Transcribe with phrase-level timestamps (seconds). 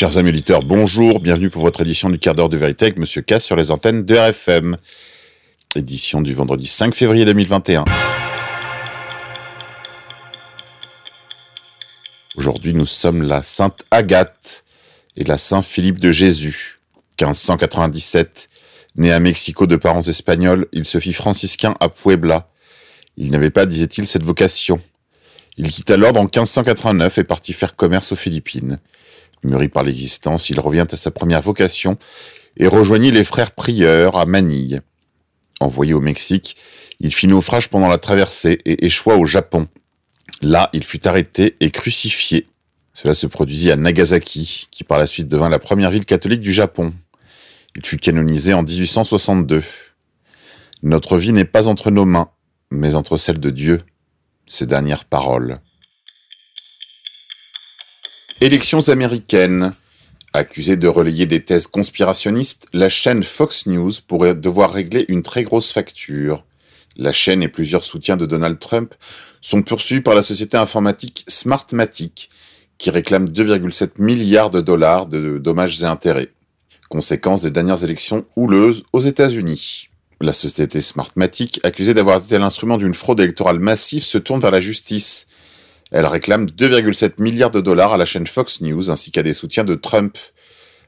[0.00, 3.20] Chers amis auditeurs, bonjour, bienvenue pour votre édition du quart d'heure de vérité avec Monsieur
[3.20, 4.76] K sur les antennes de RFM.
[5.76, 7.84] Édition du vendredi 5 février 2021.
[12.34, 14.64] Aujourd'hui, nous sommes la Sainte Agathe
[15.18, 16.78] et la Saint Philippe de Jésus.
[17.20, 18.48] 1597,
[18.96, 22.48] né à Mexico de parents espagnols, il se fit franciscain à Puebla.
[23.18, 24.80] Il n'avait pas, disait-il, cette vocation.
[25.58, 28.80] Il quitta l'ordre en 1589 et partit faire commerce aux Philippines.
[29.42, 31.96] Mûri par l'existence, il revient à sa première vocation
[32.56, 34.82] et rejoignit les frères prieurs à Manille.
[35.60, 36.56] Envoyé au Mexique,
[37.00, 39.68] il fit naufrage pendant la traversée et échoua au Japon.
[40.42, 42.46] Là, il fut arrêté et crucifié.
[42.92, 46.52] Cela se produisit à Nagasaki, qui par la suite devint la première ville catholique du
[46.52, 46.92] Japon.
[47.76, 49.62] Il fut canonisé en 1862.
[50.82, 52.30] Notre vie n'est pas entre nos mains,
[52.70, 53.82] mais entre celles de Dieu.
[54.46, 55.60] Ses dernières paroles.
[58.42, 59.74] Élections américaines.
[60.32, 65.42] Accusée de relayer des thèses conspirationnistes, la chaîne Fox News pourrait devoir régler une très
[65.42, 66.42] grosse facture.
[66.96, 68.94] La chaîne et plusieurs soutiens de Donald Trump
[69.42, 72.30] sont poursuivis par la société informatique Smartmatic,
[72.78, 76.30] qui réclame 2,7 milliards de dollars de dommages et intérêts,
[76.88, 79.90] conséquence des dernières élections houleuses aux États-Unis.
[80.22, 84.60] La société Smartmatic, accusée d'avoir été l'instrument d'une fraude électorale massive, se tourne vers la
[84.60, 85.26] justice.
[85.90, 89.64] Elle réclame 2,7 milliards de dollars à la chaîne Fox News ainsi qu'à des soutiens
[89.64, 90.16] de Trump,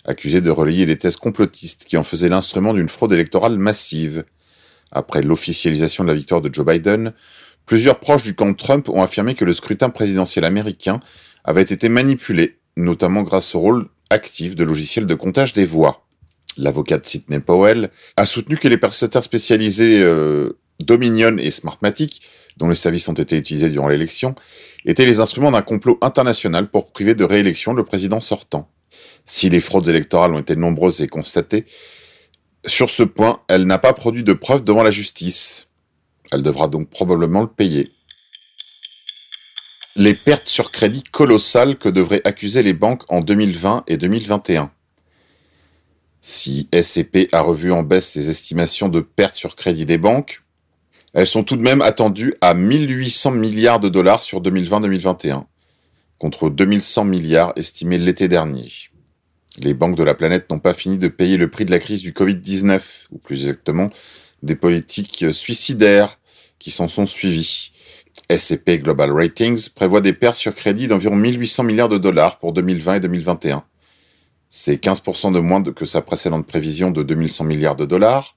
[0.04, 4.24] accusés de relayer des thèses complotistes qui en faisaient l'instrument d'une fraude électorale massive.
[4.90, 7.12] Après l'officialisation de la victoire de Joe Biden,
[7.66, 11.00] plusieurs proches du camp Trump ont affirmé que le scrutin présidentiel américain
[11.44, 16.02] avait été manipulé, notamment grâce au rôle actif de logiciels de comptage des voix
[16.56, 22.22] l'avocate Sidney Powell, a soutenu que les prestataires spécialisés euh, Dominion et Smartmatic,
[22.62, 24.36] dont les services ont été utilisés durant l'élection,
[24.84, 28.70] étaient les instruments d'un complot international pour priver de réélection le président sortant.
[29.26, 31.66] Si les fraudes électorales ont été nombreuses et constatées,
[32.64, 35.68] sur ce point, elle n'a pas produit de preuves devant la justice.
[36.30, 37.90] Elle devra donc probablement le payer.
[39.96, 44.70] Les pertes sur crédit colossales que devraient accuser les banques en 2020 et 2021.
[46.20, 50.44] Si SCP a revu en baisse ses estimations de pertes sur crédit des banques,
[51.12, 55.44] elles sont tout de même attendues à 1800 milliards de dollars sur 2020-2021,
[56.18, 58.70] contre 2100 milliards estimés l'été dernier.
[59.58, 62.02] Les banques de la planète n'ont pas fini de payer le prix de la crise
[62.02, 63.90] du Covid-19, ou plus exactement,
[64.42, 66.18] des politiques suicidaires
[66.58, 67.72] qui s'en sont suivies.
[68.30, 72.94] SCP Global Ratings prévoit des pertes sur crédit d'environ 1800 milliards de dollars pour 2020
[72.94, 73.64] et 2021,
[74.54, 78.36] c'est 15% de moins que sa précédente prévision de 2100 milliards de dollars.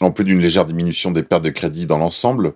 [0.00, 2.54] En plus d'une légère diminution des pertes de crédit dans l'ensemble,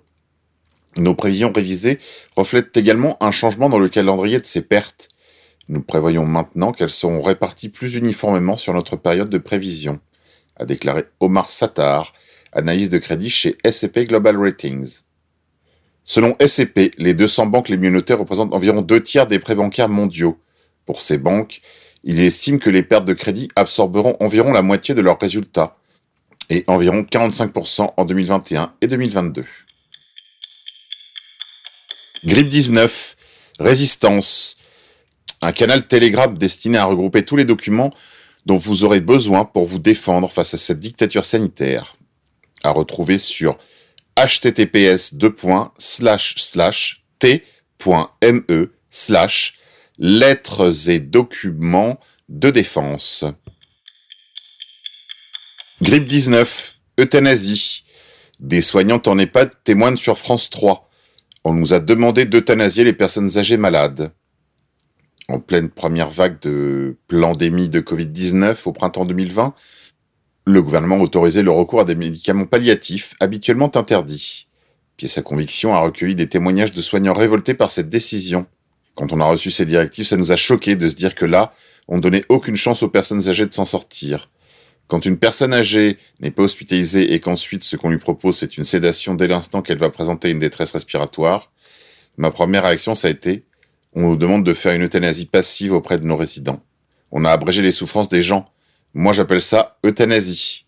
[0.97, 1.99] nos prévisions révisées
[2.37, 5.09] reflètent également un changement dans le calendrier de ces pertes.
[5.69, 10.01] Nous prévoyons maintenant qu'elles seront réparties plus uniformément sur notre période de prévision,
[10.57, 12.13] a déclaré Omar Sattar,
[12.53, 15.01] analyse de crédit chez SCP Global Ratings.
[16.05, 19.89] Selon SCP, les 200 banques les mieux notées représentent environ deux tiers des prêts bancaires
[19.89, 20.39] mondiaux.
[20.87, 21.61] Pour ces banques,
[22.05, 25.79] il estime que les pertes de crédit absorberont environ la moitié de leurs résultats,
[26.51, 29.45] et environ 45% en 2021 et 2022.
[32.25, 33.17] Grippe 19,
[33.61, 34.57] résistance,
[35.43, 37.93] un canal Telegram destiné à regrouper tous les documents
[38.47, 41.97] dont vous aurez besoin pour vous défendre face à cette dictature sanitaire.
[42.63, 43.59] À retrouver sur
[44.17, 45.15] https
[47.19, 49.55] t.me slash
[49.99, 53.25] lettres et documents de défense.
[55.83, 57.83] Grippe 19, euthanasie.
[58.39, 60.89] Des soignantes en EHPAD témoignent sur France 3.
[61.43, 64.13] On nous a demandé d'euthanasier les personnes âgées malades.
[65.29, 69.53] En pleine première vague de pandémie de Covid-19 au printemps 2020,
[70.47, 74.47] le gouvernement a autorisé le recours à des médicaments palliatifs habituellement interdits.
[74.97, 78.47] Pièce à conviction a recueilli des témoignages de soignants révoltés par cette décision.
[78.95, 81.53] Quand on a reçu ces directives, ça nous a choqué de se dire que là,
[81.89, 84.29] on donnait aucune chance aux personnes âgées de s'en sortir.
[84.87, 88.65] Quand une personne âgée n'est pas hospitalisée et qu'ensuite ce qu'on lui propose c'est une
[88.65, 91.53] sédation dès l'instant qu'elle va présenter une détresse respiratoire,
[92.17, 93.45] ma première réaction ça a été
[93.95, 96.63] on nous demande de faire une euthanasie passive auprès de nos résidents.
[97.13, 98.51] On a abrégé les souffrances des gens.
[98.93, 100.67] Moi j'appelle ça euthanasie.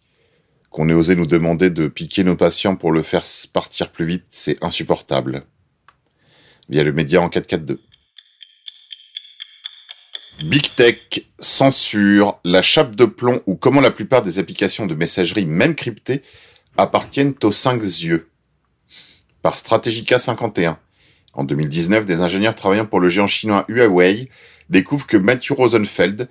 [0.70, 4.26] Qu'on ait osé nous demander de piquer nos patients pour le faire partir plus vite,
[4.28, 5.44] c'est insupportable.
[6.68, 7.80] Via le média en 442.
[10.44, 15.46] Big Tech, censure, la chape de plomb ou comment la plupart des applications de messagerie,
[15.46, 16.22] même cryptées,
[16.76, 18.28] appartiennent aux cinq yeux.
[19.42, 20.78] Par Strategica 51.
[21.32, 24.28] En 2019, des ingénieurs travaillant pour le géant chinois Huawei
[24.68, 26.28] découvrent que Matthew Rosenfeld,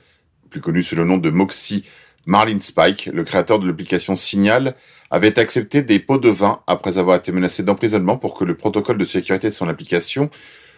[0.51, 1.85] plus connu sous le nom de Moxie
[2.27, 4.75] Marlin Spike, le créateur de l'application Signal,
[5.09, 8.97] avait accepté des pots de vin après avoir été menacé d'emprisonnement pour que le protocole
[8.97, 10.29] de sécurité de son application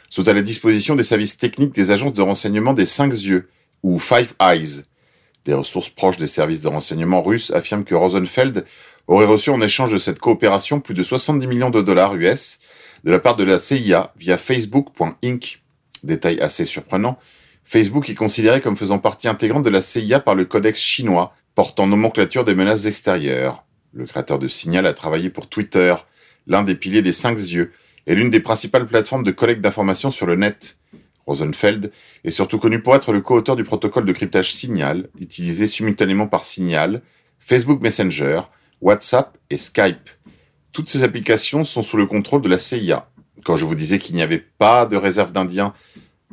[0.09, 3.49] soit à la disposition des services techniques des agences de renseignement des cinq yeux,
[3.83, 4.83] ou Five Eyes.
[5.45, 8.65] Des ressources proches des services de renseignement russes affirment que Rosenfeld
[9.07, 12.59] aurait reçu en échange de cette coopération plus de 70 millions de dollars US
[13.03, 15.61] de la part de la CIA via Facebook.inc.
[16.03, 17.17] Détail assez surprenant,
[17.63, 21.87] Facebook est considéré comme faisant partie intégrante de la CIA par le codex chinois portant
[21.87, 23.65] nomenclature des menaces extérieures.
[23.93, 25.95] Le créateur de Signal a travaillé pour Twitter,
[26.45, 27.73] l'un des piliers des cinq yeux,
[28.07, 30.79] et l'une des principales plateformes de collecte d'informations sur le net.
[31.27, 31.91] Rosenfeld
[32.23, 36.45] est surtout connu pour être le co-auteur du protocole de cryptage Signal, utilisé simultanément par
[36.45, 37.01] Signal,
[37.37, 38.41] Facebook Messenger,
[38.81, 40.09] WhatsApp et Skype.
[40.71, 43.09] Toutes ces applications sont sous le contrôle de la CIA.
[43.43, 45.73] Quand je vous disais qu'il n'y avait pas de réserve d'Indiens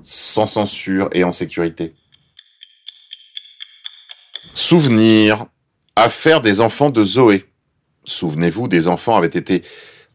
[0.00, 1.94] sans censure et en sécurité.
[4.54, 5.46] Souvenir.
[5.96, 7.46] Affaire des enfants de Zoé.
[8.04, 9.62] Souvenez-vous, des enfants avaient été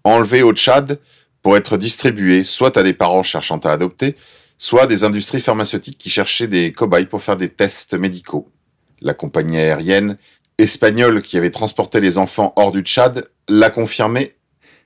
[0.03, 1.00] enlevés au Tchad
[1.41, 4.15] pour être distribués soit à des parents cherchant à adopter,
[4.57, 8.50] soit à des industries pharmaceutiques qui cherchaient des cobayes pour faire des tests médicaux.
[9.01, 10.18] La compagnie aérienne
[10.57, 14.36] espagnole qui avait transporté les enfants hors du Tchad l'a confirmé.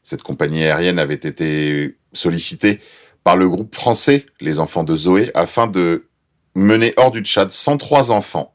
[0.03, 2.79] Cette compagnie aérienne avait été sollicitée
[3.23, 6.07] par le groupe français Les Enfants de Zoé afin de
[6.55, 8.53] mener hors du Tchad 103 enfants.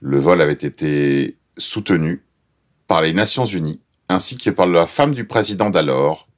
[0.00, 2.22] Le vol avait été soutenu
[2.86, 3.80] par les Nations Unies
[4.10, 6.28] ainsi que par la femme du président d'alors,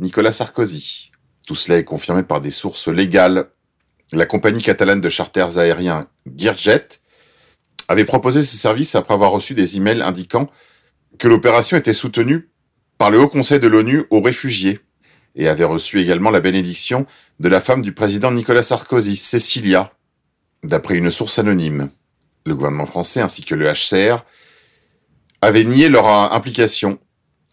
[0.00, 1.12] Nicolas Sarkozy.
[1.46, 3.50] Tout cela est confirmé par des sources légales.
[4.12, 6.88] La compagnie catalane de charters aériens Gearjet
[7.86, 10.48] avait proposé ce service après avoir reçu des emails indiquant
[11.18, 12.48] que l'opération était soutenue
[12.96, 14.80] par le Haut Conseil de l'ONU aux réfugiés
[15.34, 17.06] et avait reçu également la bénédiction
[17.38, 19.92] de la femme du président Nicolas Sarkozy, Cécilia,
[20.62, 21.90] d'après une source anonyme.
[22.46, 24.24] Le gouvernement français ainsi que le HCR
[25.42, 26.98] avaient nié leur implication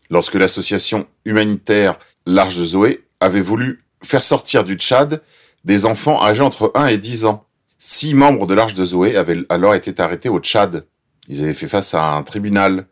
[0.10, 5.22] lorsque l'association humanitaire L'Arche de Zoé avait voulu faire sortir du Tchad
[5.64, 7.46] des enfants âgés entre 1 et 10 ans.
[7.78, 10.86] Six membres de l'Arche de Zoé avaient alors été arrêtés au Tchad.
[11.30, 12.88] Ils avaient fait face à un tribunal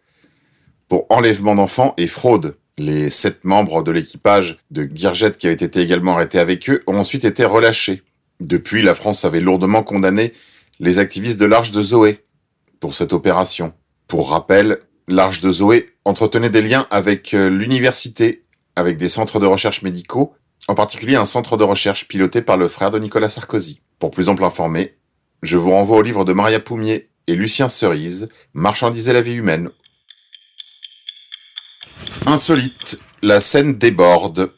[0.87, 2.55] pour enlèvement d'enfants et fraude.
[2.77, 6.95] Les sept membres de l'équipage de Gearjet qui avaient été également arrêtés avec eux ont
[6.95, 8.03] ensuite été relâchés.
[8.39, 10.31] Depuis, la France avait lourdement condamné
[10.79, 12.23] les activistes de l'Arche de Zoé
[12.79, 13.73] pour cette opération.
[14.07, 14.79] Pour rappel,
[15.09, 18.44] l'Arche de Zoé entretenait des liens avec euh, l'université,
[18.75, 20.35] avec des centres de recherche médicaux,
[20.67, 23.81] en particulier un centre de recherche piloté par le frère de Nicolas Sarkozy.
[23.99, 24.97] Pour plus ample informé,
[25.43, 29.69] je vous renvoie au livre de Maria Poumier et Lucien Cerise, Marchandiser la vie humaine,
[32.25, 34.51] Insolite, la scène déborde.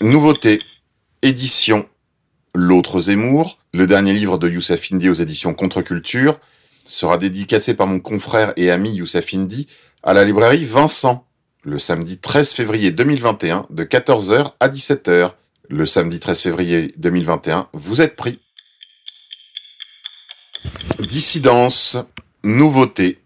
[0.00, 0.60] Nouveauté,
[1.22, 1.88] édition,
[2.54, 6.40] L'autre Zemmour, le dernier livre de Youssef Indy aux éditions Contre-Culture,
[6.84, 9.68] sera dédicacé par mon confrère et ami Youssef Indy
[10.02, 11.27] à la librairie Vincent,
[11.68, 15.32] le samedi 13 février 2021 de 14h à 17h.
[15.68, 18.40] Le samedi 13 février 2021, vous êtes pris.
[20.98, 21.98] Dissidence,
[22.42, 23.18] nouveauté,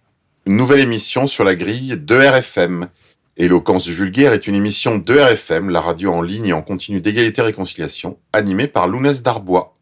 [0.47, 2.89] nouvelle émission sur la grille de RFM.
[3.37, 7.01] Éloquence du vulgaire est une émission de RFM, la radio en ligne et en continu
[7.01, 9.77] d'égalité et réconciliation, animée par Lounès Darbois.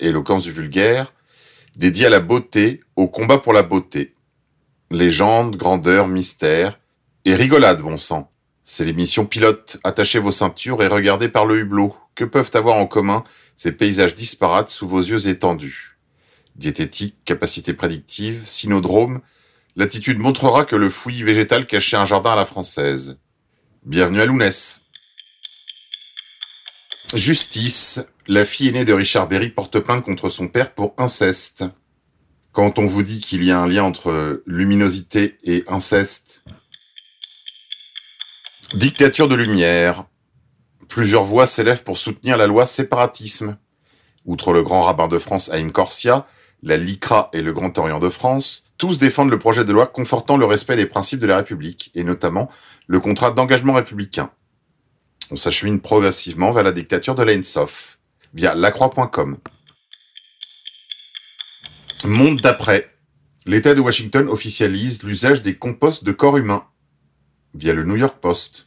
[0.00, 1.12] Éloquence du vulgaire,
[1.76, 4.14] dédiée à la beauté, au combat pour la beauté.
[4.90, 6.78] Légende, grandeur, mystère
[7.24, 8.30] et rigolade, bon sang.
[8.64, 9.78] C'est l'émission pilote.
[9.84, 11.96] Attachez vos ceintures et regardez par le hublot.
[12.14, 15.98] Que peuvent avoir en commun ces paysages disparates sous vos yeux étendus?
[16.56, 19.20] Diététique, capacité prédictive, synodrome,
[19.78, 23.20] L'attitude montrera que le fouillis végétal cachait un jardin à la française.
[23.84, 24.82] Bienvenue à Lounès.
[27.14, 28.00] Justice.
[28.26, 31.64] La fille aînée de Richard Berry porte plainte contre son père pour inceste.
[32.50, 36.42] Quand on vous dit qu'il y a un lien entre luminosité et inceste.
[38.74, 40.04] Dictature de lumière.
[40.88, 43.56] Plusieurs voix s'élèvent pour soutenir la loi séparatisme.
[44.26, 46.26] Outre le grand rabbin de France Haïm Corsia,
[46.62, 50.36] la LICRA et le Grand Orient de France, tous défendent le projet de loi confortant
[50.36, 52.50] le respect des principes de la République, et notamment
[52.86, 54.30] le contrat d'engagement républicain.
[55.30, 57.98] On s'achemine progressivement vers la dictature de l'ENSOF,
[58.34, 59.38] via lacroix.com.
[62.04, 62.94] Monde d'après.
[63.46, 66.66] L'État de Washington officialise l'usage des composts de corps humains,
[67.54, 68.66] via le New York Post.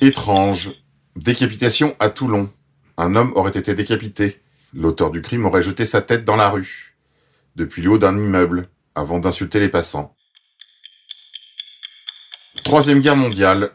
[0.00, 0.72] Étrange.
[1.16, 2.52] Décapitation à Toulon.
[2.96, 4.40] Un homme aurait été décapité.
[4.74, 6.96] L'auteur du crime aurait jeté sa tête dans la rue,
[7.56, 10.14] depuis le haut d'un immeuble, avant d'insulter les passants.
[12.64, 13.72] Troisième guerre mondiale.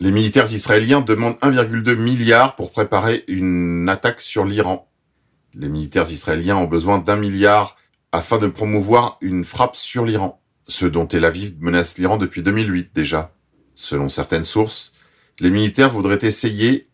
[0.00, 4.90] Les militaires israéliens demandent 1,2 milliard pour préparer une attaque sur l'Iran.
[5.52, 7.76] Les militaires israéliens ont besoin d'un milliard
[8.10, 10.39] afin de promouvoir une frappe sur l'Iran,
[10.70, 13.34] ce dont Tel Aviv menace l'Iran depuis 2008 déjà.
[13.74, 14.92] Selon certaines sources,
[15.40, 16.88] les militaires voudraient essayer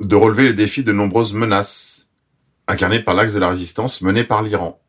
[0.00, 2.10] de relever les défis de nombreuses menaces
[2.66, 4.80] incarnées par l'axe de la résistance mené par l'Iran.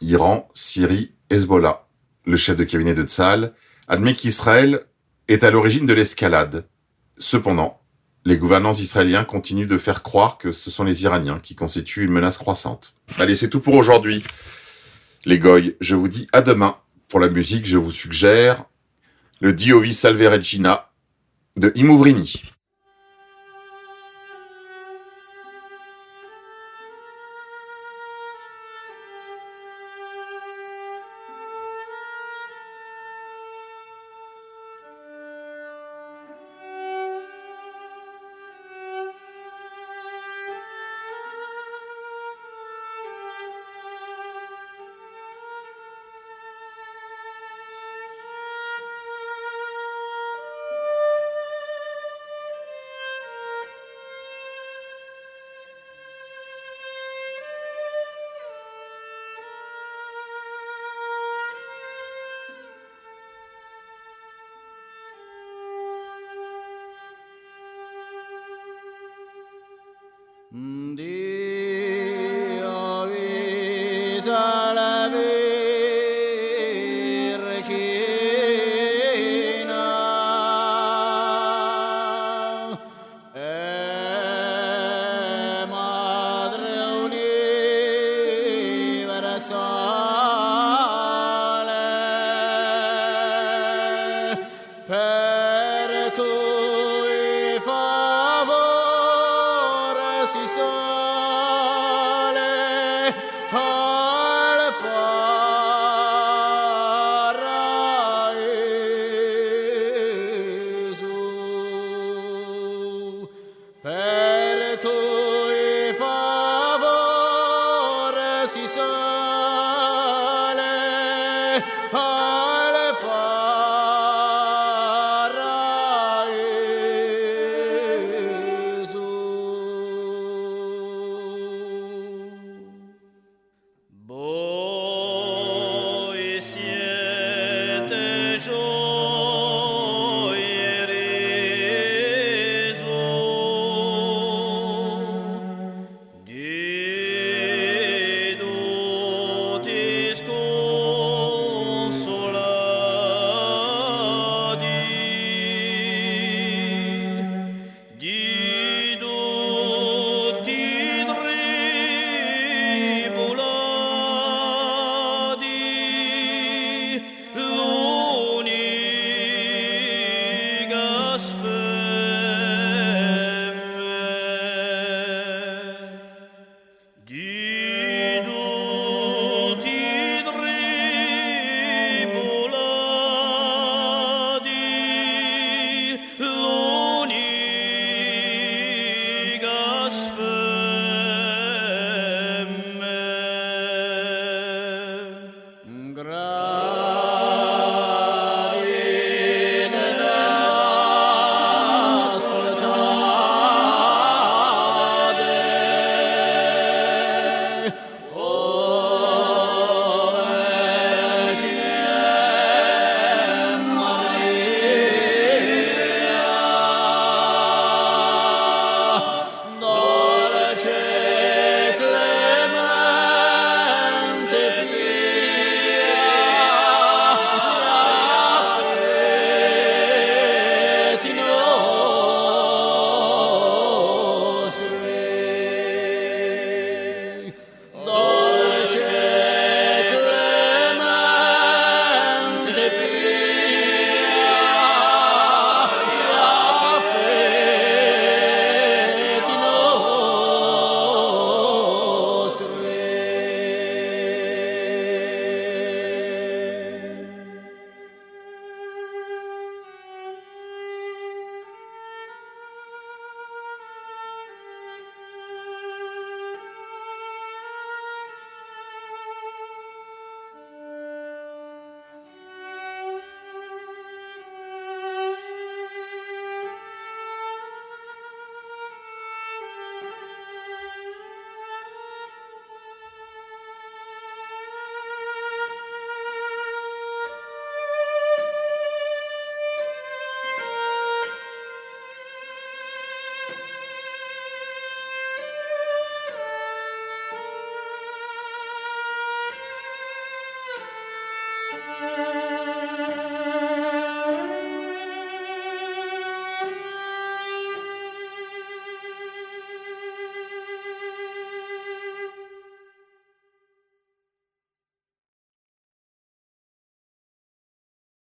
[0.00, 1.86] Iran, Syrie, Hezbollah.
[2.26, 3.52] Le chef de cabinet de Tzal
[3.88, 4.86] admet qu'Israël
[5.28, 6.66] est à l'origine de l'escalade.
[7.18, 7.80] Cependant,
[8.24, 12.12] les gouvernants israéliens continuent de faire croire que ce sont les Iraniens qui constituent une
[12.12, 12.94] menace croissante.
[13.18, 14.24] Allez, c'est tout pour aujourd'hui.
[15.26, 16.76] Les goy, je vous dis à demain.
[17.14, 18.64] Pour la musique, je vous suggère
[19.40, 20.90] le Diovi Salve Regina
[21.56, 22.42] de Imouvrini.